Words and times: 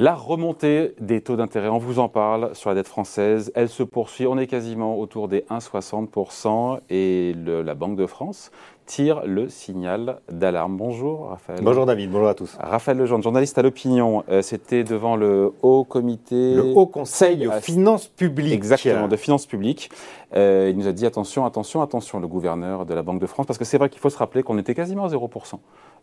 La 0.00 0.14
remontée 0.14 0.94
des 1.00 1.20
taux 1.20 1.34
d'intérêt, 1.34 1.68
on 1.70 1.78
vous 1.78 1.98
en 1.98 2.08
parle 2.08 2.54
sur 2.54 2.70
la 2.70 2.76
dette 2.76 2.86
française, 2.86 3.50
elle 3.56 3.68
se 3.68 3.82
poursuit, 3.82 4.28
on 4.28 4.38
est 4.38 4.46
quasiment 4.46 4.96
autour 4.96 5.26
des 5.26 5.40
1,60% 5.50 6.78
et 6.88 7.34
la 7.34 7.74
Banque 7.74 7.96
de 7.96 8.06
France 8.06 8.52
tire 8.86 9.22
le 9.26 9.48
signal 9.48 10.20
d'alarme. 10.30 10.76
Bonjour 10.76 11.30
Raphaël. 11.30 11.60
Bonjour 11.64 11.84
David, 11.84 12.12
bonjour 12.12 12.28
à 12.28 12.34
tous. 12.34 12.56
Raphaël 12.60 12.96
Lejeune, 12.96 13.24
journaliste 13.24 13.58
à 13.58 13.62
l'opinion, 13.62 14.22
euh, 14.30 14.40
c'était 14.40 14.84
devant 14.84 15.16
le 15.16 15.52
Haut 15.62 15.82
Comité... 15.82 16.54
Le 16.54 16.72
Haut 16.76 16.86
Conseil 16.86 17.36
de 17.36 17.50
finances 17.50 18.06
publiques. 18.06 18.54
Exactement, 18.54 19.08
de 19.08 19.16
finances 19.16 19.46
publiques. 19.46 19.90
Euh, 20.36 20.68
il 20.70 20.78
nous 20.78 20.86
a 20.86 20.92
dit 20.92 21.06
attention, 21.06 21.44
attention, 21.44 21.82
attention, 21.82 22.20
le 22.20 22.28
gouverneur 22.28 22.86
de 22.86 22.94
la 22.94 23.02
Banque 23.02 23.20
de 23.20 23.26
France, 23.26 23.46
parce 23.46 23.58
que 23.58 23.64
c'est 23.64 23.78
vrai 23.78 23.88
qu'il 23.90 24.00
faut 24.00 24.10
se 24.10 24.18
rappeler 24.18 24.44
qu'on 24.44 24.58
était 24.58 24.76
quasiment 24.76 25.06
à 25.06 25.08
0%. 25.08 25.58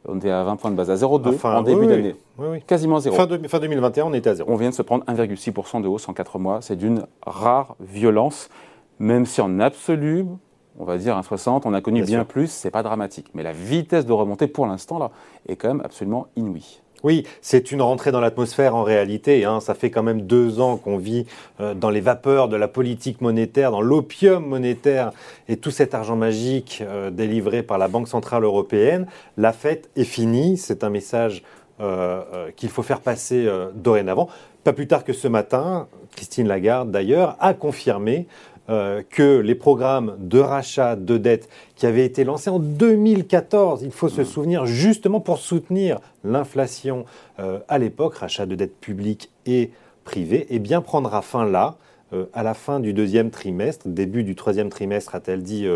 On 0.08 0.18
était 0.18 0.30
à 0.30 0.44
20 0.44 0.56
points 0.58 0.72
de 0.72 0.76
base, 0.76 0.92
à 0.92 0.96
0,2 0.96 1.48
en 1.48 1.62
début 1.62 1.88
d'année. 1.88 2.16
Oui, 2.38 2.48
oui. 2.52 2.62
Quasiment 2.66 3.00
0. 3.00 3.16
Fin, 3.16 3.28
fin 3.48 3.60
2021, 3.60 4.06
on 4.06 4.14
était 4.14 4.30
à 4.30 4.36
0. 4.36 4.52
On 4.52 4.56
vient 4.56 4.70
de 4.70 4.76
se 4.76 4.82
prendre 4.82 5.04
1,6% 5.06 5.82
de 5.82 5.88
hausse 5.88 6.08
en 6.08 6.14
4 6.14 6.40
mois. 6.40 6.60
C'est 6.62 6.76
d'une 6.76 7.06
rare 7.26 7.76
violence, 7.80 8.50
même 9.00 9.26
si 9.26 9.42
en 9.42 9.60
absolu, 9.60 10.26
on 10.78 10.86
va 10.86 10.98
dire 10.98 11.18
un 11.18 11.24
60, 11.24 11.66
on 11.66 11.74
a 11.74 11.82
connu 11.82 12.04
bien, 12.04 12.18
bien 12.18 12.26
plus, 12.26 12.52
c'est 12.52 12.72
pas 12.72 12.84
dramatique. 12.84 13.28
Mais 13.34 13.44
la 13.44 13.54
vitesse 13.54 14.06
de 14.06 14.14
remontée 14.14 14.48
pour 14.48 14.68
l'instant 14.68 15.00
là 15.00 15.12
est 15.48 15.56
quand 15.56 15.68
même 15.70 15.82
absolument 15.84 16.28
inouïe. 16.36 16.82
Oui, 17.06 17.24
c'est 17.40 17.72
une 17.72 17.84
rentrée 17.84 18.12
dans 18.12 18.20
l'atmosphère 18.20 18.76
en 18.76 18.82
réalité. 18.82 19.46
Hein. 19.46 19.60
Ça 19.60 19.76
fait 19.76 19.92
quand 19.92 20.02
même 20.02 20.24
deux 20.24 20.60
ans 20.60 20.76
qu'on 20.76 20.98
vit 20.98 21.28
euh, 21.60 21.76
dans 21.76 21.92
les 21.92 22.02
vapeurs 22.02 22.50
de 22.50 22.56
la 22.56 22.68
politique 22.68 23.22
monétaire, 23.22 23.70
dans 23.70 23.82
l'opium 23.82 24.44
monétaire 24.44 25.12
et 25.48 25.58
tout 25.58 25.70
cet 25.70 25.94
argent 25.94 26.16
magique 26.16 26.82
euh, 26.82 27.12
délivré 27.12 27.62
par 27.62 27.78
la 27.78 27.90
Banque 27.90 28.08
Centrale 28.08 28.44
Européenne. 28.44 29.06
La 29.38 29.54
fête 29.54 29.88
est 29.96 30.04
finie. 30.04 30.58
C'est 30.58 30.84
un 30.84 30.90
message 30.90 31.44
euh, 31.80 32.50
qu'il 32.56 32.70
faut 32.70 32.82
faire 32.82 33.02
passer 33.02 33.48
dorénavant. 33.76 34.28
Pas 34.64 34.74
plus 34.74 34.88
tard 34.88 35.04
que 35.04 35.14
ce 35.14 35.28
matin, 35.28 35.88
Christine 36.16 36.48
Lagarde 36.48 36.90
d'ailleurs 36.90 37.38
a 37.40 37.54
confirmé 37.54 38.26
euh, 38.68 39.04
que 39.08 39.40
les 39.40 39.54
programmes 39.54 40.16
de 40.18 40.40
rachat 40.40 40.96
de 40.96 41.20
dettes 41.20 41.50
qui 41.76 41.86
avaient 41.86 42.06
été 42.06 42.24
lancés 42.24 42.50
en 42.50 42.58
2014, 42.58 43.84
il 43.84 43.92
faut 43.92 44.10
se 44.10 44.24
souvenir, 44.24 44.66
justement 44.66 45.20
pour 45.20 45.38
soutenir 45.38 46.00
l'inflation 46.24 47.06
euh, 47.40 47.60
à 47.68 47.78
l'époque, 47.78 48.16
rachat 48.16 48.48
de 48.48 48.56
dettes 48.56 48.76
publiques 48.76 49.30
et 49.46 49.70
privées, 50.04 50.48
eh 50.50 50.58
bien 50.58 50.82
prendra 50.82 51.22
fin 51.22 51.46
là. 51.46 51.76
Euh, 52.14 52.26
à 52.34 52.42
la 52.42 52.56
fin 52.56 52.80
du 52.80 52.94
deuxième 52.94 53.30
trimestre, 53.30 53.88
début 53.88 54.24
du 54.24 54.34
troisième 54.34 54.70
trimestre, 54.70 55.14
a-t-elle 55.14 55.44
dit 55.44 55.68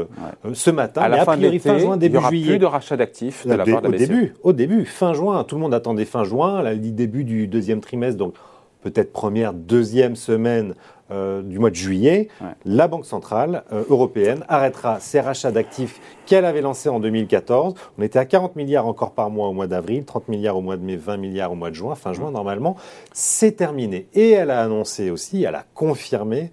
ce 0.53 0.69
matin. 0.71 1.01
À 1.01 1.09
la 1.09 1.25
fin 1.25 1.37
fin 1.59 1.77
juin, 1.77 1.95
début 1.95 2.13
il 2.13 2.15
y 2.15 2.17
aura 2.17 2.29
plus 2.29 2.59
de 2.59 2.65
rachat 2.65 2.97
d'actifs 2.97 3.45
de 3.45 3.53
la 3.53 3.65
part 3.65 3.83
de 3.83 3.87
la 3.87 3.95
Au 3.95 3.97
début, 3.99 4.33
au 4.41 4.53
début, 4.53 4.85
fin 4.85 5.13
juin, 5.13 5.43
tout 5.43 5.55
le 5.55 5.61
monde 5.61 5.75
attendait 5.75 6.05
fin 6.05 6.23
juin, 6.23 6.65
elle 6.65 6.81
dit 6.81 6.91
début 6.91 7.23
du 7.23 7.45
deuxième 7.45 7.81
trimestre, 7.81 8.17
donc 8.17 8.33
peut-être 8.81 9.11
première, 9.11 9.53
deuxième 9.53 10.15
semaine 10.15 10.75
euh, 11.11 11.41
du 11.41 11.57
mois 11.57 11.71
de 11.71 11.75
juillet, 11.75 12.27
la 12.65 12.87
Banque 12.87 13.05
centrale 13.05 13.63
euh, 13.73 13.83
européenne 13.89 14.43
arrêtera 14.47 14.99
ses 14.99 15.19
rachats 15.19 15.51
d'actifs 15.51 15.99
qu'elle 16.27 16.45
avait 16.45 16.61
lancés 16.61 16.87
en 16.89 16.99
2014. 16.99 17.73
On 17.97 18.01
était 18.03 18.19
à 18.19 18.25
40 18.25 18.55
milliards 18.55 18.85
encore 18.85 19.13
par 19.13 19.31
mois 19.31 19.47
au 19.47 19.53
mois 19.53 19.65
d'avril, 19.65 20.05
30 20.05 20.27
milliards 20.27 20.55
au 20.55 20.61
mois 20.61 20.77
de 20.77 20.83
mai, 20.83 20.97
20 20.97 21.17
milliards 21.17 21.51
au 21.51 21.55
mois 21.55 21.71
de 21.71 21.75
juin, 21.75 21.95
fin 21.95 22.13
juin 22.13 22.29
normalement. 22.29 22.75
C'est 23.11 23.53
terminé. 23.53 24.07
Et 24.13 24.29
elle 24.31 24.51
a 24.51 24.61
annoncé 24.61 25.09
aussi, 25.09 25.43
elle 25.43 25.55
a 25.55 25.65
confirmé 25.73 26.51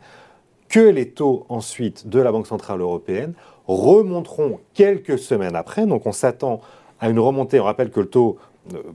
que 0.71 0.81
les 0.81 1.11
taux 1.11 1.45
ensuite 1.51 2.09
de 2.09 2.19
la 2.19 2.33
Banque 2.33 2.47
centrale 2.47 2.81
européenne 2.81 3.35
remonteront 3.69 4.61
quelques 4.73 5.19
semaines 5.19 5.55
après. 5.55 5.87
Donc 5.87 6.07
on 6.07 6.13
s'attend 6.13 6.63
à 6.99 7.11
une 7.11 7.19
remontée. 7.19 7.61
On 7.61 7.65
rappelle 7.65 7.91
que 7.91 8.01
le 8.01 8.07
taux 8.09 8.39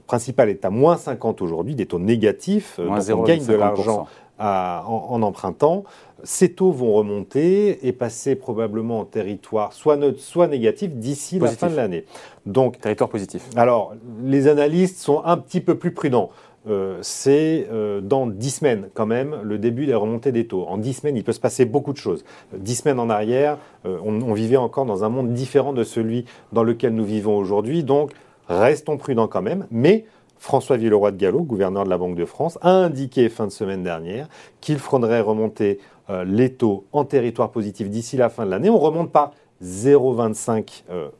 principal 0.06 0.48
est 0.48 0.64
à 0.64 0.70
moins 0.70 0.96
50 0.96 1.42
aujourd'hui, 1.42 1.74
des 1.74 1.86
taux 1.86 1.98
négatifs. 1.98 2.78
donc 2.78 2.98
on 3.14 3.22
gagne 3.22 3.44
de 3.44 3.54
l'argent 3.54 4.06
en, 4.38 5.22
empruntant, 5.22 5.84
ces 6.24 6.52
taux 6.52 6.72
vont 6.72 6.92
remonter 6.92 7.86
et 7.86 7.92
passer 7.92 8.34
probablement 8.34 9.00
en 9.00 9.04
territoire 9.04 9.72
soit 9.72 9.96
neutre, 9.96 10.20
soit 10.20 10.48
négatif 10.48 10.94
d'ici 10.94 11.38
la 11.38 11.48
fin 11.48 11.68
de 11.68 11.76
l'année. 11.76 12.04
Donc, 12.46 12.80
territoire 12.80 13.10
positif. 13.10 13.44
Alors, 13.56 13.94
les 14.22 14.48
analystes 14.48 14.98
sont 14.98 15.22
un 15.24 15.36
petit 15.36 15.60
peu 15.60 15.76
plus 15.76 15.92
prudents. 15.92 16.30
Euh, 16.68 16.98
c'est 17.02 17.66
euh, 17.72 18.00
dans 18.00 18.28
10 18.28 18.50
semaines 18.50 18.88
quand 18.94 19.06
même 19.06 19.40
le 19.42 19.58
début 19.58 19.84
des 19.86 19.94
remontées 19.94 20.30
des 20.30 20.46
taux. 20.46 20.64
En 20.68 20.78
10 20.78 20.92
semaines, 20.92 21.16
il 21.16 21.24
peut 21.24 21.32
se 21.32 21.40
passer 21.40 21.64
beaucoup 21.64 21.92
de 21.92 21.98
choses. 21.98 22.24
10 22.56 22.74
semaines 22.76 23.00
en 23.00 23.10
arrière, 23.10 23.58
euh, 23.84 23.98
on, 24.04 24.22
on, 24.22 24.32
vivait 24.32 24.56
encore 24.56 24.86
dans 24.86 25.02
un 25.02 25.08
monde 25.08 25.32
différent 25.32 25.72
de 25.72 25.82
celui 25.82 26.24
dans 26.52 26.62
lequel 26.62 26.94
nous 26.94 27.04
vivons 27.04 27.36
aujourd'hui. 27.36 27.82
Donc, 27.82 28.12
restons 28.48 28.96
prudents 28.96 29.28
quand 29.28 29.42
même. 29.42 29.66
Mais 29.70 30.04
François 30.42 30.76
Villeroy 30.76 31.12
de 31.12 31.18
Gallo, 31.18 31.42
gouverneur 31.42 31.84
de 31.84 31.88
la 31.88 31.98
Banque 31.98 32.16
de 32.16 32.24
France, 32.24 32.58
a 32.62 32.70
indiqué 32.70 33.28
fin 33.28 33.46
de 33.46 33.52
semaine 33.52 33.84
dernière 33.84 34.28
qu'il 34.60 34.78
faudrait 34.78 35.20
remonter 35.20 35.78
euh, 36.10 36.24
les 36.24 36.52
taux 36.52 36.84
en 36.92 37.04
territoire 37.04 37.52
positif 37.52 37.88
d'ici 37.88 38.16
la 38.16 38.28
fin 38.28 38.44
de 38.44 38.50
l'année. 38.50 38.68
On 38.68 38.74
ne 38.74 38.78
remonte 38.78 39.12
pas 39.12 39.30
0,25% 39.62 40.72
euh, 40.90 41.10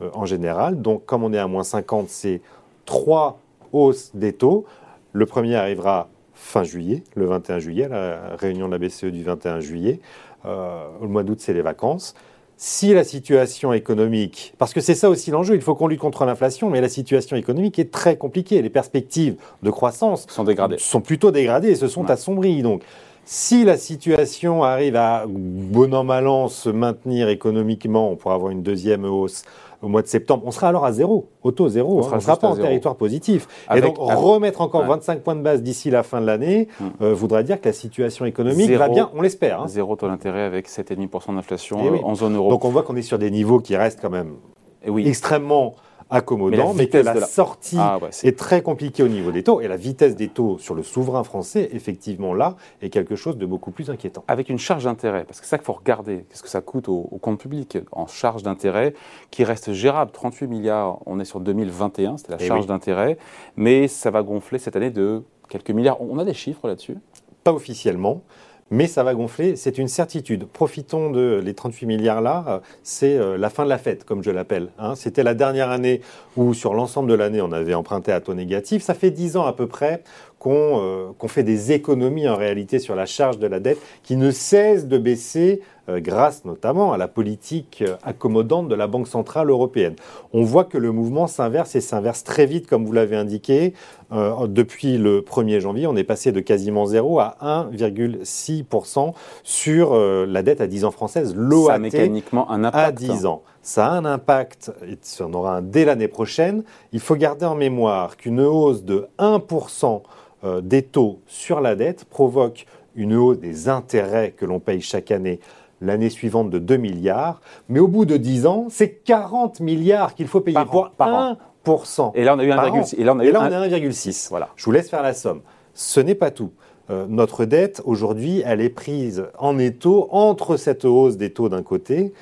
euh, 0.00 0.10
en 0.14 0.24
général. 0.24 0.80
Donc, 0.80 1.04
comme 1.04 1.22
on 1.22 1.34
est 1.34 1.38
à 1.38 1.46
moins 1.46 1.64
50, 1.64 2.08
c'est 2.08 2.40
trois 2.86 3.38
hausses 3.72 4.10
des 4.14 4.32
taux. 4.32 4.64
Le 5.12 5.26
premier 5.26 5.56
arrivera 5.56 6.08
fin 6.32 6.64
juillet, 6.64 7.04
le 7.14 7.26
21 7.26 7.58
juillet, 7.58 7.88
la 7.88 8.36
réunion 8.36 8.68
de 8.68 8.72
la 8.72 8.78
BCE 8.78 9.04
du 9.12 9.22
21 9.22 9.60
juillet. 9.60 10.00
le 10.44 11.06
mois 11.06 11.22
d'août, 11.22 11.40
c'est 11.40 11.52
les 11.52 11.62
vacances 11.62 12.14
si 12.56 12.94
la 12.94 13.04
situation 13.04 13.72
économique, 13.72 14.54
parce 14.58 14.72
que 14.72 14.80
c'est 14.80 14.94
ça 14.94 15.10
aussi 15.10 15.30
l'enjeu, 15.30 15.54
il 15.54 15.60
faut 15.60 15.74
qu'on 15.74 15.88
lutte 15.88 16.00
contre 16.00 16.24
l'inflation, 16.24 16.70
mais 16.70 16.80
la 16.80 16.88
situation 16.88 17.36
économique 17.36 17.78
est 17.78 17.90
très 17.90 18.16
compliquée. 18.16 18.62
Les 18.62 18.70
perspectives 18.70 19.36
de 19.62 19.70
croissance 19.70 20.26
sont 20.28 20.44
dégradées, 20.44 20.78
sont 20.78 21.00
plutôt 21.00 21.30
dégradées 21.30 21.70
et 21.70 21.76
se 21.76 21.88
sont 21.88 22.08
assombries. 22.10 22.62
Donc, 22.62 22.82
si 23.24 23.64
la 23.64 23.76
situation 23.76 24.64
arrive 24.64 24.96
à 24.96 25.24
bon 25.26 25.94
an 25.94 26.04
mal 26.04 26.26
an 26.26 26.48
se 26.48 26.68
maintenir 26.68 27.28
économiquement, 27.28 28.10
on 28.10 28.16
pourra 28.16 28.34
avoir 28.34 28.50
une 28.50 28.62
deuxième 28.62 29.04
hausse 29.04 29.44
au 29.82 29.88
mois 29.88 30.02
de 30.02 30.06
septembre, 30.06 30.44
on 30.46 30.50
sera 30.50 30.68
alors 30.68 30.86
à 30.86 30.92
zéro, 30.92 31.28
auto 31.42 31.68
zéro, 31.68 32.02
on 32.02 32.08
ne 32.08 32.14
hein. 32.14 32.20
sera, 32.20 32.36
pas 32.38 32.48
en 32.48 32.56
territoire 32.56 32.96
positif. 32.96 33.46
et 33.74 33.82
donc 33.82 33.96
remettre 33.98 34.62
encore 34.62 34.84
25 34.84 35.20
points 35.20 35.36
de 35.36 35.42
base 35.42 35.62
d'ici 35.62 35.90
la 35.90 36.02
fin 36.02 36.22
de 36.22 36.26
l'année 36.26 36.68
hmm. 36.80 36.84
euh, 37.02 37.14
voudrait 37.14 37.44
dire 37.44 37.60
que 37.60 37.68
la 37.68 37.74
situation 37.74 38.24
économique 38.24 38.70
va 38.70 38.88
bien, 38.88 39.10
on 39.14 39.20
l'espère. 39.20 39.60
Hein. 39.60 39.68
Zéro 39.68 39.94
taux 39.96 40.08
d'intérêt 40.08 40.42
avec 40.42 40.68
7,5% 40.68 41.34
d'inflation 41.34 41.80
eh 41.94 42.02
en 42.02 42.14
zone 42.14 42.34
euro. 42.34 42.50
Donc 42.50 42.64
on 42.64 42.70
voit 42.70 42.82
qu'on 42.82 42.96
est 42.96 43.02
sur 43.02 43.18
des 43.18 43.30
niveaux 43.30 43.60
qui 43.60 43.76
restent 43.76 44.00
quand 44.00 44.10
même 44.10 44.36
eh 44.84 44.90
oui. 44.90 45.06
extrêmement 45.06 45.74
accommodant, 46.10 46.74
mais, 46.74 46.88
que 46.88 46.98
la, 46.98 47.20
sortie 47.22 47.76
ah, 47.78 47.98
est... 48.22 48.38
très 48.38 48.62
compliquée 48.62 49.02
au 49.02 49.08
niveau 49.08 49.32
des 49.32 49.42
taux. 49.42 49.60
Et 49.60 49.68
la 49.68 49.76
vitesse 49.76 50.16
des 50.16 50.28
taux 50.28 50.58
sur 50.58 50.74
le 50.74 50.82
souverain 50.82 51.24
français, 51.24 51.68
effectivement, 51.72 52.34
là, 52.34 52.56
est 52.82 52.90
quelque 52.90 53.16
chose 53.16 53.36
de 53.38 53.46
beaucoup 53.46 53.70
plus 53.70 53.90
inquiétant. 53.90 54.24
Avec 54.28 54.48
une 54.48 54.58
charge 54.58 54.84
d'intérêt, 54.84 55.24
parce 55.24 55.40
que 55.40 55.46
c'est 55.46 55.50
ça 55.50 55.58
qu'il 55.58 55.66
faut 55.66 55.72
regarder, 55.72 56.24
qu'est-ce 56.28 56.42
que 56.42 56.48
ça 56.48 56.60
coûte 56.60 56.88
au, 56.88 57.02
compte 57.20 57.38
public 57.38 57.78
en 57.92 58.06
charge 58.06 58.42
d'intérêt, 58.42 58.94
qui 59.30 59.44
reste 59.44 59.72
gérable, 59.72 60.10
38 60.12 60.46
milliards, 60.46 60.98
on 61.06 61.20
est 61.20 61.24
sur 61.24 61.40
2021, 61.40 62.18
c'était 62.18 62.32
la 62.32 62.38
eh 62.40 62.46
charge 62.46 62.66
d'intérêt, 62.66 63.16
mais 63.56 63.88
ça 63.88 64.10
va 64.10 64.22
gonfler 64.22 64.58
cette 64.58 64.76
année 64.76 64.90
de 64.90 65.22
quelques 65.48 65.70
milliards. 65.70 66.00
On 66.00 66.18
a 66.18 66.24
des 66.24 66.34
chiffres 66.34 66.68
là-dessus? 66.68 66.98
Pas 67.42 67.52
officiellement 67.52 68.22
mais 68.70 68.86
ça 68.86 69.02
va 69.02 69.14
gonfler, 69.14 69.56
c'est 69.56 69.78
une 69.78 69.88
certitude. 69.88 70.46
Profitons 70.46 71.10
de 71.10 71.40
les 71.44 71.54
38 71.54 71.86
milliards 71.86 72.22
là, 72.22 72.62
c'est 72.82 73.16
euh, 73.16 73.36
la 73.36 73.50
fin 73.50 73.64
de 73.64 73.68
la 73.68 73.78
fête, 73.78 74.04
comme 74.04 74.22
je 74.22 74.30
l'appelle. 74.30 74.68
Hein. 74.78 74.94
C'était 74.94 75.22
la 75.22 75.34
dernière 75.34 75.70
année 75.70 76.00
où, 76.36 76.54
sur 76.54 76.74
l'ensemble 76.74 77.10
de 77.10 77.14
l'année, 77.14 77.40
on 77.40 77.52
avait 77.52 77.74
emprunté 77.74 78.12
à 78.12 78.20
taux 78.20 78.34
négatif. 78.34 78.82
Ça 78.82 78.94
fait 78.94 79.10
10 79.10 79.36
ans 79.36 79.44
à 79.46 79.52
peu 79.52 79.66
près 79.66 80.02
euh, 80.46 81.12
qu'on 81.18 81.28
fait 81.28 81.42
des 81.42 81.72
économies 81.72 82.28
en 82.28 82.36
réalité 82.36 82.78
sur 82.78 82.94
la 82.94 83.06
charge 83.06 83.38
de 83.38 83.46
la 83.46 83.60
dette 83.60 83.78
qui 84.02 84.16
ne 84.16 84.30
cesse 84.30 84.86
de 84.86 84.98
baisser 84.98 85.62
grâce 85.88 86.44
notamment 86.44 86.92
à 86.92 86.96
la 86.96 87.08
politique 87.08 87.82
euh, 87.86 87.96
accommodante 88.02 88.68
de 88.68 88.74
la 88.74 88.86
Banque 88.86 89.08
Centrale 89.08 89.50
Européenne. 89.50 89.94
On 90.32 90.42
voit 90.42 90.64
que 90.64 90.78
le 90.78 90.92
mouvement 90.92 91.26
s'inverse 91.26 91.74
et 91.74 91.80
s'inverse 91.80 92.24
très 92.24 92.46
vite, 92.46 92.66
comme 92.66 92.84
vous 92.84 92.92
l'avez 92.92 93.16
indiqué. 93.16 93.74
depuis 94.10 94.96
le 94.98 95.20
1er 95.22 95.60
janvier, 95.60 95.86
on 95.86 95.96
est 95.96 96.04
passé 96.04 96.30
de 96.32 96.40
quasiment 96.40 96.86
0 96.86 97.18
à 97.18 97.36
1,6% 97.42 99.12
sur 99.42 99.96
la 99.96 100.42
dette 100.42 100.60
à 100.60 100.66
10 100.66 100.84
ans 100.84 100.90
française, 100.90 101.34
l'OAT 101.34 101.78
mécaniquement 101.78 102.50
un 102.50 102.64
impact. 102.64 102.86
à 102.86 102.92
10 102.92 103.26
ans. 103.26 103.42
Ça 103.62 103.86
a 103.86 103.90
un 103.92 104.04
impact, 104.04 104.72
et 104.86 104.98
ça 105.00 105.26
en 105.26 105.32
aura 105.32 105.56
un 105.56 105.62
dès 105.62 105.84
l'année 105.84 106.08
prochaine. 106.08 106.64
Il 106.92 107.00
faut 107.00 107.16
garder 107.16 107.46
en 107.46 107.54
mémoire 107.54 108.16
qu'une 108.16 108.40
hausse 108.40 108.84
de 108.84 109.08
1% 109.18 110.02
euh, 110.44 110.60
des 110.60 110.82
taux 110.82 111.20
sur 111.26 111.60
la 111.62 111.74
dette 111.74 112.04
provoque 112.04 112.66
une 112.94 113.14
hausse 113.14 113.38
des 113.38 113.70
intérêts 113.70 114.32
que 114.36 114.44
l'on 114.44 114.60
paye 114.60 114.82
chaque 114.82 115.10
année 115.10 115.40
l'année 115.80 116.10
suivante 116.10 116.50
de 116.50 116.58
2 116.58 116.76
milliards, 116.76 117.40
mais 117.68 117.80
au 117.80 117.88
bout 117.88 118.04
de 118.04 118.16
10 118.16 118.46
ans, 118.46 118.66
c'est 118.70 119.02
40 119.04 119.60
milliards 119.60 120.14
qu'il 120.14 120.26
faut 120.26 120.40
payer 120.40 120.58
pour 120.70 120.90
1%. 120.98 122.12
Et 122.14 122.24
là, 122.24 122.34
on 122.34 122.38
a 122.38 122.44
eu 122.44 122.50
1,6. 122.50 122.94
Et 122.98 123.04
là, 123.04 123.14
on 123.14 123.18
a, 123.20 123.22
1,6. 123.22 124.28
Voilà. 124.30 124.48
Je 124.56 124.64
vous 124.64 124.72
laisse 124.72 124.90
faire 124.90 125.02
la 125.02 125.14
somme. 125.14 125.40
Ce 125.74 126.00
n'est 126.00 126.14
pas 126.14 126.30
tout. 126.30 126.52
Euh, 126.90 127.06
notre 127.08 127.46
dette, 127.46 127.80
aujourd'hui, 127.84 128.42
elle 128.44 128.60
est 128.60 128.68
prise 128.68 129.26
en 129.38 129.58
étau 129.58 130.08
entre 130.10 130.56
cette 130.56 130.84
hausse 130.84 131.16
des 131.16 131.30
taux 131.30 131.48
d'un 131.48 131.62
côté 131.62 132.12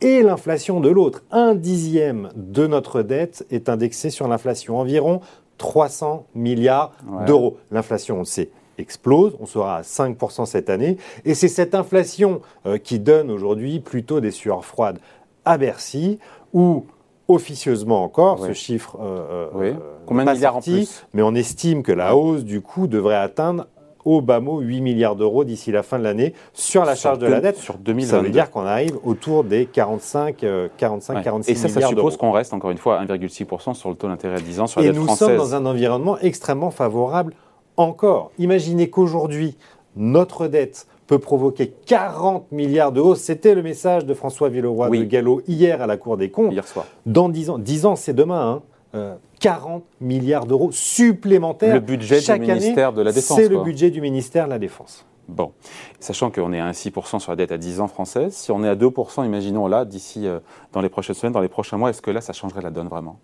et 0.00 0.22
l'inflation 0.22 0.80
de 0.80 0.88
l'autre. 0.88 1.22
Un 1.30 1.54
dixième 1.54 2.30
de 2.36 2.66
notre 2.66 3.02
dette 3.02 3.46
est 3.50 3.68
indexé 3.68 4.10
sur 4.10 4.28
l'inflation, 4.28 4.78
environ 4.78 5.20
300 5.58 6.26
milliards 6.34 6.92
d'euros. 7.26 7.56
L'inflation, 7.70 8.16
on 8.16 8.20
le 8.20 8.24
sait, 8.24 8.50
explose, 8.78 9.36
on 9.40 9.46
sera 9.46 9.76
à 9.76 9.82
5% 9.82 10.46
cette 10.46 10.70
année, 10.70 10.96
et 11.24 11.34
c'est 11.34 11.48
cette 11.48 11.74
inflation 11.74 12.40
euh, 12.66 12.78
qui 12.78 12.98
donne 12.98 13.30
aujourd'hui 13.30 13.80
plutôt 13.80 14.20
des 14.20 14.30
sueurs 14.30 14.64
froides 14.64 14.98
à 15.44 15.58
Bercy, 15.58 16.18
où 16.52 16.86
officieusement 17.28 18.02
encore, 18.02 18.38
ce 18.44 18.52
chiffre 18.52 18.98
euh, 19.00 19.48
oui. 19.54 19.72
Combien 20.06 20.24
de 20.24 20.32
milliards 20.32 20.56
en 20.56 20.60
plus? 20.60 21.04
mais 21.12 21.22
on 21.22 21.34
estime 21.34 21.82
que 21.82 21.92
la 21.92 22.16
hausse 22.16 22.44
du 22.44 22.60
coût 22.60 22.86
devrait 22.86 23.16
atteindre 23.16 23.66
au 24.04 24.20
bas 24.20 24.40
mot 24.40 24.60
8 24.60 24.80
milliards 24.80 25.16
d'euros 25.16 25.44
d'ici 25.44 25.70
la 25.70 25.82
fin 25.82 25.98
de 25.98 26.04
l'année 26.04 26.34
sur 26.52 26.84
la 26.84 26.94
charge 26.94 27.18
de 27.18 27.26
la 27.26 27.40
dette. 27.40 27.56
Sur 27.56 27.78
2022. 27.78 28.10
Ça 28.10 28.20
veut 28.20 28.30
dire 28.30 28.50
qu'on 28.50 28.66
arrive 28.66 28.98
autour 29.04 29.44
des 29.44 29.66
45, 29.66 30.44
45 30.76 31.22
46 31.22 31.50
Et 31.50 31.54
ça, 31.54 31.68
ça 31.68 31.86
suppose 31.86 32.16
qu'on 32.16 32.32
reste 32.32 32.52
encore 32.52 32.70
une 32.70 32.78
fois 32.78 32.98
à 32.98 33.04
1,6% 33.04 33.74
sur 33.74 33.90
le 33.90 33.94
taux 33.94 34.08
d'intérêt 34.08 34.36
à 34.36 34.40
10 34.40 34.60
ans 34.60 34.66
sur 34.66 34.80
la 34.80 34.88
dette 34.88 34.96
française. 34.96 35.28
Et 35.28 35.32
nous 35.32 35.38
sommes 35.38 35.50
dans 35.50 35.54
un 35.54 35.66
environnement 35.66 36.18
extrêmement 36.18 36.70
favorable 36.70 37.34
encore. 37.76 38.32
Imaginez 38.38 38.90
qu'aujourd'hui, 38.90 39.56
notre 39.96 40.48
dette 40.48 40.86
peut 41.06 41.18
provoquer 41.18 41.72
40 41.86 42.50
milliards 42.52 42.92
de 42.92 43.00
hausse. 43.00 43.20
C'était 43.20 43.54
le 43.54 43.62
message 43.62 44.06
de 44.06 44.14
François 44.14 44.48
Villeroy 44.48 44.90
de 44.90 45.04
Gallo 45.04 45.42
hier 45.46 45.82
à 45.82 45.86
la 45.86 45.96
Cour 45.96 46.16
des 46.16 46.30
comptes. 46.30 46.52
Hier 46.52 46.66
soir. 46.66 46.86
Dans 47.06 47.28
10 47.28 47.50
ans, 47.50 47.58
10 47.58 47.86
ans 47.86 47.96
c'est 47.96 48.14
demain. 48.14 48.62
Hein. 48.94 49.18
40 49.40 49.82
euh, 49.82 50.04
milliards 50.04 50.46
d'euros 50.46 50.70
supplémentaires. 50.70 51.74
Le 51.74 51.80
budget 51.80 52.20
chaque 52.20 52.40
du 52.40 52.50
ministère 52.50 52.92
de 52.92 53.02
la 53.02 53.12
Défense. 53.12 53.36
C'est 53.36 53.48
le 53.48 53.62
budget 53.62 53.90
du 53.90 54.00
ministère 54.00 54.46
de 54.46 54.50
la 54.50 54.58
Défense. 54.58 55.04
Bon, 55.28 55.52
sachant 56.00 56.30
qu'on 56.30 56.52
est 56.52 56.60
à 56.60 56.72
6% 56.72 57.20
sur 57.20 57.32
la 57.32 57.36
dette 57.36 57.52
à 57.52 57.58
10 57.58 57.80
ans 57.80 57.88
française, 57.88 58.34
si 58.34 58.50
on 58.50 58.62
est 58.64 58.68
à 58.68 58.74
2%, 58.74 59.24
imaginons 59.24 59.66
là, 59.66 59.84
d'ici 59.84 60.26
euh, 60.26 60.40
dans 60.72 60.80
les 60.80 60.88
prochaines 60.88 61.14
semaines, 61.14 61.32
dans 61.32 61.40
les 61.40 61.48
prochains 61.48 61.78
mois, 61.78 61.90
est-ce 61.90 62.02
que 62.02 62.10
là, 62.10 62.20
ça 62.20 62.32
changerait 62.32 62.60
la 62.60 62.70
donne 62.70 62.88
vraiment? 62.88 63.18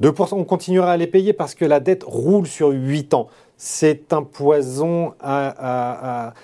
2%, 0.00 0.34
on 0.34 0.44
continuera 0.44 0.92
à 0.92 0.96
les 0.96 1.06
payer 1.06 1.32
parce 1.32 1.54
que 1.54 1.64
la 1.64 1.80
dette 1.80 2.04
roule 2.04 2.46
sur 2.46 2.68
8 2.68 3.14
ans. 3.14 3.28
C'est 3.64 4.12
un 4.12 4.24
poison, 4.24 5.14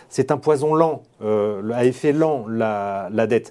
c'est 0.08 0.30
un 0.30 0.36
poison 0.36 0.72
lent, 0.76 1.02
euh, 1.20 1.68
à 1.72 1.84
effet 1.84 2.12
lent, 2.12 2.46
la, 2.46 3.08
la 3.10 3.26
dette. 3.26 3.50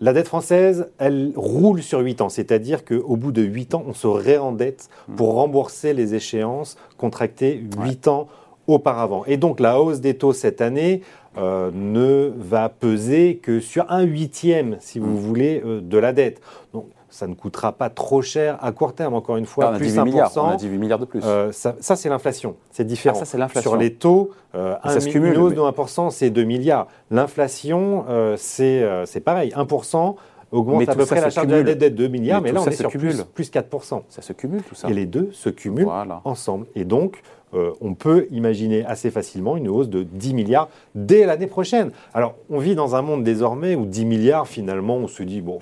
La 0.00 0.12
dette 0.12 0.26
française, 0.26 0.90
elle 0.98 1.32
roule 1.36 1.80
sur 1.80 2.00
8 2.00 2.22
ans, 2.22 2.28
c'est-à-dire 2.28 2.84
qu'au 2.84 3.14
bout 3.14 3.30
de 3.30 3.40
8 3.40 3.76
ans, 3.76 3.84
on 3.86 3.92
se 3.92 4.08
réendette 4.08 4.88
pour 5.16 5.34
rembourser 5.34 5.94
les 5.94 6.16
échéances 6.16 6.76
contractées 6.96 7.62
8 7.80 8.08
ans 8.08 8.26
auparavant. 8.66 9.24
Et 9.26 9.36
donc 9.36 9.60
la 9.60 9.80
hausse 9.80 10.00
des 10.00 10.14
taux 10.14 10.32
cette 10.32 10.60
année 10.60 11.02
euh, 11.36 11.70
ne 11.72 12.32
va 12.36 12.68
peser 12.68 13.36
que 13.36 13.60
sur 13.60 13.88
un 13.92 14.02
huitième, 14.02 14.76
si 14.80 14.98
vous 14.98 15.12
mm. 15.12 15.20
voulez, 15.20 15.62
euh, 15.64 15.80
de 15.80 15.98
la 15.98 16.12
dette. 16.12 16.40
Donc 16.72 16.86
ça 17.10 17.26
ne 17.26 17.34
coûtera 17.34 17.72
pas 17.72 17.90
trop 17.90 18.22
cher 18.22 18.58
à 18.60 18.72
court 18.72 18.94
terme, 18.94 19.14
encore 19.14 19.36
une 19.36 19.46
fois, 19.46 19.72
plus 19.72 19.96
1%. 19.96 20.04
Milliards, 20.04 20.32
on 20.36 20.48
a 20.48 20.56
18 20.56 20.78
milliards 20.78 20.98
de 20.98 21.04
plus. 21.04 21.20
Euh, 21.24 21.52
ça, 21.52 21.74
c'est 21.80 22.08
l'inflation, 22.08 22.56
c'est 22.70 22.84
différent. 22.84 23.16
Ah, 23.16 23.20
ça, 23.20 23.24
c'est 23.24 23.38
l'inflation. 23.38 23.70
Sur 23.70 23.78
les 23.78 23.94
taux, 23.94 24.30
euh, 24.54 24.76
un, 24.82 25.00
se 25.00 25.08
cumule, 25.08 25.34
une 25.34 25.40
hausse 25.40 25.54
de 25.54 25.60
1%, 25.60 26.10
c'est 26.10 26.30
2 26.30 26.44
milliards. 26.44 26.86
L'inflation, 27.10 28.04
euh, 28.08 28.36
c'est 28.36 29.20
pareil, 29.24 29.52
1% 29.56 30.16
augmente 30.50 30.88
à 30.88 30.94
peu 30.94 31.04
près 31.04 31.20
la 31.20 31.30
charge 31.30 31.46
de 31.46 31.56
la 31.56 31.74
dette 31.74 31.78
de 31.78 31.88
2 31.88 32.08
milliards, 32.08 32.42
mais, 32.42 32.52
là, 32.52 32.60
on 32.62 32.66
est 32.66 32.72
sur 32.72 32.90
plus, 32.90 33.22
plus, 33.34 33.50
4%. 33.50 34.02
Ça 34.08 34.22
se 34.22 34.32
cumule, 34.32 34.62
tout 34.62 34.74
ça. 34.74 34.88
Et 34.88 34.92
les 34.92 35.06
deux 35.06 35.30
se 35.32 35.48
cumulent 35.48 35.88
ensemble. 36.24 36.66
Et 36.74 36.84
donc, 36.84 37.22
on 37.54 37.94
peut 37.94 38.26
imaginer 38.30 38.84
assez 38.84 39.10
facilement 39.10 39.56
une 39.56 39.68
hausse 39.68 39.88
de 39.88 40.02
10 40.02 40.34
milliards 40.34 40.68
dès 40.94 41.24
l'année 41.24 41.46
prochaine. 41.46 41.90
Alors, 42.12 42.34
on 42.50 42.58
vit 42.58 42.74
dans 42.74 42.96
un 42.96 43.02
monde 43.02 43.24
désormais 43.24 43.74
où 43.74 43.86
10 43.86 44.04
milliards, 44.04 44.46
finalement, 44.46 44.96
on 44.96 45.08
se 45.08 45.22
dit, 45.22 45.40
bon, 45.40 45.58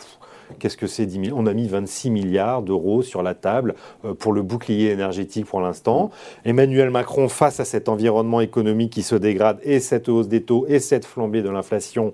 Qu'est-ce 0.58 0.76
que 0.76 0.86
c'est 0.86 1.06
10 1.06 1.18
milliards 1.18 1.38
On 1.38 1.46
a 1.46 1.52
mis 1.52 1.68
26 1.68 2.10
milliards 2.10 2.62
d'euros 2.62 3.02
sur 3.02 3.22
la 3.22 3.34
table 3.34 3.74
euh, 4.04 4.14
pour 4.14 4.32
le 4.32 4.42
bouclier 4.42 4.90
énergétique 4.90 5.46
pour 5.46 5.60
l'instant. 5.60 6.10
Emmanuel 6.44 6.90
Macron, 6.90 7.28
face 7.28 7.60
à 7.60 7.64
cet 7.64 7.88
environnement 7.88 8.40
économique 8.40 8.92
qui 8.92 9.02
se 9.02 9.14
dégrade 9.14 9.58
et 9.62 9.80
cette 9.80 10.08
hausse 10.08 10.28
des 10.28 10.42
taux 10.42 10.66
et 10.68 10.78
cette 10.78 11.04
flambée 11.04 11.42
de 11.42 11.50
l'inflation, 11.50 12.12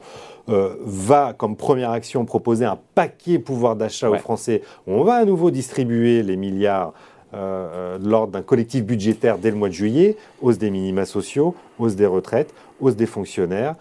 euh, 0.48 0.74
va, 0.84 1.34
comme 1.36 1.56
première 1.56 1.90
action, 1.90 2.24
proposer 2.24 2.64
un 2.64 2.78
paquet 2.94 3.38
pouvoir 3.38 3.76
d'achat 3.76 4.10
aux 4.10 4.16
Français. 4.16 4.62
On 4.86 5.04
va 5.04 5.14
à 5.14 5.24
nouveau 5.24 5.50
distribuer 5.50 6.22
les 6.22 6.36
milliards 6.36 6.92
euh, 7.34 7.98
lors 8.02 8.28
d'un 8.28 8.42
collectif 8.42 8.84
budgétaire 8.84 9.38
dès 9.38 9.50
le 9.50 9.56
mois 9.56 9.68
de 9.68 9.74
juillet, 9.74 10.16
hausse 10.42 10.58
des 10.58 10.70
minima 10.70 11.06
sociaux, 11.06 11.54
hausse 11.78 11.96
des 11.96 12.04
retraites, 12.04 12.52
hausse 12.78 12.94
des 12.94 13.06
fonctionnaires, 13.06 13.74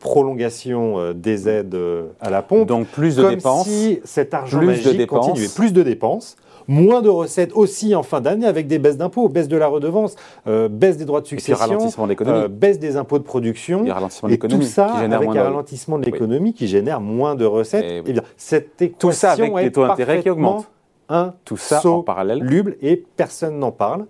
prolongation 0.00 1.12
des 1.12 1.48
aides 1.48 1.76
à 2.20 2.30
la 2.30 2.42
pompe. 2.42 2.68
Donc 2.68 2.86
plus 2.88 3.16
de 3.16 3.22
comme 3.22 3.34
dépenses. 3.34 3.68
si 3.68 4.00
cet 4.04 4.34
argent 4.34 4.62
magique 4.62 5.06
continuait. 5.06 5.48
Plus 5.54 5.72
de 5.72 5.82
dépenses. 5.82 6.36
Moins 6.66 7.02
de 7.02 7.10
recettes 7.10 7.52
aussi 7.52 7.94
en 7.94 8.02
fin 8.02 8.22
d'année 8.22 8.46
avec 8.46 8.66
des 8.66 8.78
baisses 8.78 8.96
d'impôts, 8.96 9.28
baisse 9.28 9.48
de 9.48 9.56
la 9.58 9.66
redevance, 9.66 10.16
baisse 10.46 10.96
des 10.96 11.04
droits 11.04 11.20
de 11.20 11.26
succession, 11.26 11.76
de 11.76 12.46
baisse 12.46 12.78
des 12.78 12.96
impôts 12.96 13.18
de 13.18 13.24
production, 13.24 13.84
et, 13.84 13.92
ralentissement 13.92 14.30
et 14.30 14.38
tout 14.38 14.62
ça 14.62 14.86
avec 14.86 15.28
un 15.28 15.42
ralentissement 15.42 15.98
de 15.98 16.06
l'économie 16.06 16.54
qui 16.54 16.66
génère 16.66 17.02
moins 17.02 17.34
de 17.34 17.44
recettes. 17.44 17.84
Et, 17.84 18.02
eh 18.06 18.12
bien, 18.12 18.22
cette 18.38 18.80
équation 18.80 19.08
tout 19.08 19.12
ça 19.12 19.32
avec 19.32 19.54
des 19.54 19.72
taux 19.72 19.86
d'intérêt 19.86 20.22
qui 20.22 20.30
augmentent 20.30 20.68
un 21.08 21.34
tout 21.44 21.56
ça 21.56 21.86
en 21.86 22.02
parallèle 22.02 22.38
luble 22.38 22.76
et 22.80 22.96
personne 23.16 23.58
n'en 23.58 23.72
parle. 23.72 24.06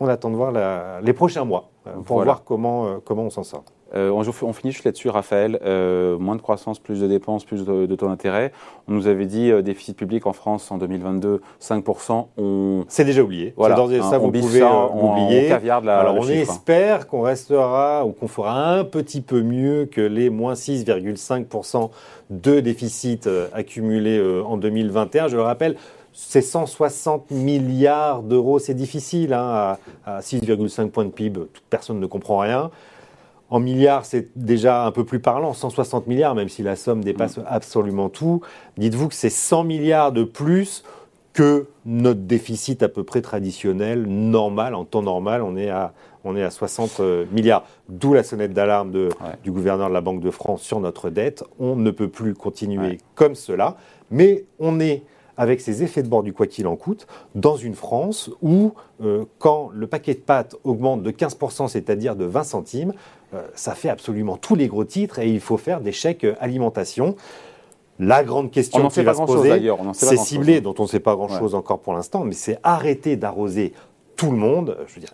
On 0.00 0.06
attend 0.06 0.30
de 0.30 0.36
voir 0.36 1.00
les 1.02 1.12
prochains 1.12 1.44
mois 1.44 1.70
euh, 1.86 1.90
pour 2.04 2.22
voir 2.22 2.44
comment, 2.44 2.86
euh, 2.86 2.96
comment 3.04 3.24
on 3.24 3.30
s'en 3.30 3.42
sort. 3.42 3.64
Euh, 3.94 4.10
on, 4.10 4.52
finit 4.52 4.72
juste 4.72 4.84
là-dessus, 4.84 5.08
Raphaël. 5.08 5.58
moins 6.20 6.36
de 6.36 6.42
croissance, 6.42 6.78
plus 6.78 7.00
de 7.00 7.06
dépenses, 7.06 7.44
plus 7.44 7.64
de, 7.64 7.94
taux 7.94 8.06
d'intérêt. 8.08 8.52
On 8.86 8.92
nous 8.92 9.06
avait 9.06 9.26
dit 9.26 9.50
déficit 9.62 9.96
public 9.96 10.26
en 10.26 10.32
France 10.32 10.70
en 10.70 10.78
2022, 10.78 11.40
5%. 11.60 12.26
On... 12.36 12.84
C'est 12.88 13.04
déjà 13.04 13.22
oublié. 13.22 13.54
Voilà, 13.56 13.76
ça, 13.76 13.82
hein, 13.82 14.18
vous 14.18 14.30
pouvez 14.30 14.62
oublier. 14.62 15.50
Alors, 15.50 16.16
on 16.16 16.28
espère 16.28 17.06
qu'on 17.06 17.22
restera 17.22 18.04
ou 18.04 18.12
qu'on 18.12 18.28
fera 18.28 18.74
un 18.74 18.84
petit 18.84 19.20
peu 19.20 19.42
mieux 19.42 19.86
que 19.86 20.00
les 20.00 20.30
moins 20.30 20.54
6,5% 20.54 21.90
de 22.30 22.60
déficit 22.60 23.28
accumulés 23.54 24.22
en 24.44 24.56
2021. 24.56 25.28
Je 25.28 25.36
le 25.36 25.42
rappelle, 25.42 25.76
c'est 26.20 26.42
160 26.42 27.30
milliards 27.30 28.22
d'euros, 28.22 28.58
c'est 28.58 28.74
difficile, 28.74 29.32
hein, 29.32 29.78
à, 30.04 30.20
6,5 30.20 30.90
points 30.90 31.04
de 31.04 31.10
PIB, 31.10 31.40
toute 31.52 31.62
personne 31.70 32.00
ne 32.00 32.06
comprend 32.06 32.38
rien. 32.38 32.72
En 33.50 33.60
milliards, 33.60 34.04
c'est 34.04 34.36
déjà 34.36 34.84
un 34.84 34.92
peu 34.92 35.04
plus 35.04 35.20
parlant, 35.20 35.54
160 35.54 36.06
milliards, 36.06 36.34
même 36.34 36.48
si 36.48 36.62
la 36.62 36.76
somme 36.76 37.02
dépasse 37.02 37.38
mm. 37.38 37.44
absolument 37.46 38.08
tout. 38.08 38.42
Dites-vous 38.76 39.08
que 39.08 39.14
c'est 39.14 39.30
100 39.30 39.64
milliards 39.64 40.12
de 40.12 40.24
plus 40.24 40.84
que 41.32 41.66
notre 41.86 42.20
déficit 42.20 42.82
à 42.82 42.88
peu 42.88 43.04
près 43.04 43.22
traditionnel, 43.22 44.06
normal, 44.06 44.74
en 44.74 44.84
temps 44.84 45.02
normal, 45.02 45.42
on 45.42 45.56
est 45.56 45.70
à, 45.70 45.92
on 46.24 46.36
est 46.36 46.42
à 46.42 46.50
60 46.50 47.00
euh, 47.00 47.24
milliards. 47.32 47.64
D'où 47.88 48.12
la 48.12 48.22
sonnette 48.22 48.52
d'alarme 48.52 48.90
du 49.44 49.50
gouverneur 49.50 49.88
de 49.88 49.94
la 49.94 50.00
Banque 50.00 50.20
de 50.20 50.30
France 50.30 50.62
sur 50.62 50.80
notre 50.80 51.10
dette. 51.10 51.44
On 51.58 51.76
ne 51.76 51.90
peut 51.90 52.08
plus 52.08 52.34
continuer 52.34 52.98
comme 53.14 53.34
cela, 53.34 53.76
mais 54.10 54.44
on 54.58 54.80
est 54.80 55.04
avec 55.38 55.60
ces 55.60 55.82
effets 55.82 56.02
de 56.02 56.08
bord 56.08 56.22
du 56.22 56.34
quoi 56.34 56.46
qu'il 56.46 56.66
en 56.66 56.76
coûte, 56.76 57.06
dans 57.34 57.56
une 57.56 57.74
France 57.74 58.30
où, 58.42 58.72
euh, 59.02 59.24
quand 59.38 59.70
le 59.72 59.86
paquet 59.86 60.14
de 60.14 60.18
pâtes 60.18 60.56
augmente 60.64 61.02
de 61.02 61.10
15%, 61.10 61.68
c'est-à-dire 61.68 62.16
de 62.16 62.24
20 62.24 62.42
centimes, 62.42 62.92
euh, 63.32 63.46
ça 63.54 63.74
fait 63.74 63.88
absolument 63.88 64.36
tous 64.36 64.56
les 64.56 64.66
gros 64.66 64.84
titres 64.84 65.20
et 65.20 65.30
il 65.30 65.40
faut 65.40 65.56
faire 65.56 65.80
des 65.80 65.92
chèques 65.92 66.26
alimentation. 66.40 67.14
La 68.00 68.24
grande 68.24 68.50
question 68.50 68.88
qui 68.88 69.02
va 69.02 69.14
se 69.14 69.22
poser, 69.22 69.72
c'est 69.92 70.16
ciblé, 70.16 70.60
dont 70.60 70.74
on 70.78 70.82
ne 70.82 70.88
sait 70.88 71.00
pas 71.00 71.14
grand-chose 71.14 71.54
encore 71.54 71.80
pour 71.80 71.94
l'instant, 71.94 72.24
mais 72.24 72.34
c'est 72.34 72.58
arrêter 72.62 73.16
d'arroser 73.16 73.72
tout 74.16 74.30
le 74.30 74.36
monde. 74.36 74.76
Je 74.86 74.94
veux 74.94 75.00
dire, 75.00 75.12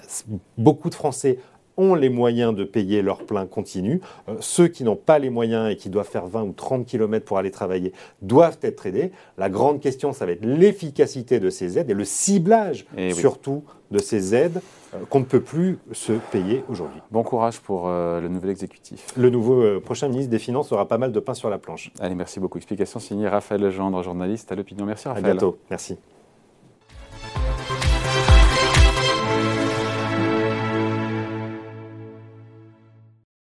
beaucoup 0.59 0.91
de 0.91 0.95
Français 0.95 1.39
ont 1.77 1.95
les 1.95 2.09
moyens 2.09 2.55
de 2.55 2.65
payer 2.65 3.03
leur 3.03 3.19
plein 3.25 3.47
continu. 3.47 4.01
Euh, 4.29 4.35
ceux 4.41 4.69
qui 4.69 4.85
n'ont 4.85 4.97
pas 4.97 5.19
les 5.19 5.31
moyens 5.31 5.71
et 5.71 5.77
qui 5.77 5.89
doivent 5.89 6.09
faire 6.09 6.27
20 6.27 6.43
ou 6.43 6.53
30 6.53 6.87
km 6.87 7.25
pour 7.25 7.39
aller 7.39 7.51
travailler 7.51 7.93
doivent 8.23 8.59
être 8.63 8.87
aidés. 8.87 9.13
La 9.39 9.49
grande 9.49 9.81
question, 9.81 10.13
ça 10.13 10.27
va 10.27 10.33
être 10.33 10.45
l'efficacité 10.45 11.41
de 11.41 11.51
ces 11.51 11.79
aides 11.79 11.91
et 11.91 11.95
le 11.95 12.05
ciblage 12.05 12.87
eh 12.97 13.13
surtout 13.13 13.65
de 13.91 13.99
ces 13.99 14.35
aides 14.35 14.61
euh, 14.95 14.99
qu'on 15.09 15.21
ne 15.21 15.25
peut 15.25 15.41
plus 15.41 15.79
se 15.93 16.13
payer 16.13 16.65
aujourd'hui. 16.69 17.01
Bon 17.11 17.23
courage 17.23 17.61
pour 17.61 17.89
euh, 17.89 18.21
le 18.21 18.29
nouvel 18.29 18.51
exécutif. 18.51 19.07
Le 19.17 19.31
nouveau 19.31 19.81
prochain 19.81 20.09
ministre 20.09 20.31
des 20.31 20.39
Finances 20.39 20.73
aura 20.73 20.89
pas 20.89 20.99
mal 20.99 21.13
de 21.13 21.21
pain 21.21 21.35
sur 21.35 21.51
la 21.51 21.59
planche. 21.59 21.91
Allez, 22.01 22.15
merci 22.15 22.41
beaucoup. 22.41 22.59
Explication 22.59 23.01
signée 23.01 23.29
Raphaël 23.29 23.61
Legendre, 23.61 24.03
journaliste 24.03 24.51
à 24.53 24.55
l'opinion. 24.55 24.87
Merci 24.87 25.09
Raphaël. 25.09 25.25
À 25.25 25.31
bientôt. 25.33 25.59
Merci. 25.71 25.97